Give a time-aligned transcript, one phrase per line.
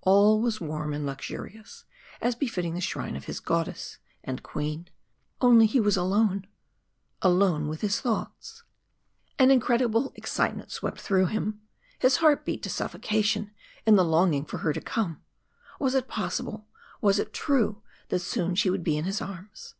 [0.00, 1.84] All was warm and luxurious,
[2.20, 4.88] as befitting the shrine of his goddess and Queen.
[5.40, 6.48] Only he was alone
[7.22, 8.64] alone with his thoughts.
[9.38, 11.60] An incredible excitement swept through him,
[11.96, 13.52] his heart beat to suffocation
[13.86, 15.22] in the longing for her to come.
[15.78, 16.66] Was it possible
[17.00, 19.76] was it true that soon she would be in his arms?